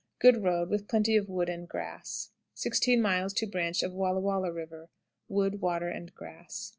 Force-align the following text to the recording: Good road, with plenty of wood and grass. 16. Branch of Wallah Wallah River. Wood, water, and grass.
Good 0.17 0.41
road, 0.43 0.71
with 0.71 0.87
plenty 0.87 1.15
of 1.15 1.29
wood 1.29 1.47
and 1.47 1.69
grass. 1.69 2.31
16. 2.55 2.99
Branch 3.51 3.83
of 3.83 3.93
Wallah 3.93 4.19
Wallah 4.19 4.51
River. 4.51 4.89
Wood, 5.29 5.61
water, 5.61 5.89
and 5.89 6.11
grass. 6.15 6.69